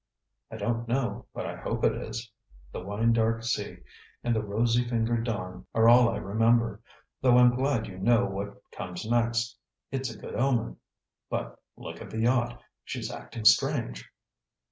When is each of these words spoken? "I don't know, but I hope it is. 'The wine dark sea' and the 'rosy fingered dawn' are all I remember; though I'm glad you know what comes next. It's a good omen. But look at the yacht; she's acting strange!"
"I 0.49 0.57
don't 0.57 0.87
know, 0.87 1.27
but 1.31 1.45
I 1.45 1.57
hope 1.57 1.83
it 1.85 1.93
is. 1.93 2.31
'The 2.71 2.83
wine 2.83 3.13
dark 3.13 3.43
sea' 3.43 3.77
and 4.23 4.35
the 4.35 4.41
'rosy 4.41 4.83
fingered 4.89 5.25
dawn' 5.25 5.67
are 5.75 5.87
all 5.87 6.09
I 6.09 6.17
remember; 6.17 6.81
though 7.21 7.37
I'm 7.37 7.53
glad 7.55 7.85
you 7.85 7.99
know 7.99 8.25
what 8.25 8.59
comes 8.71 9.05
next. 9.07 9.59
It's 9.91 10.09
a 10.11 10.17
good 10.17 10.33
omen. 10.33 10.77
But 11.29 11.59
look 11.77 12.01
at 12.01 12.09
the 12.09 12.21
yacht; 12.21 12.63
she's 12.83 13.11
acting 13.11 13.45
strange!" 13.45 14.09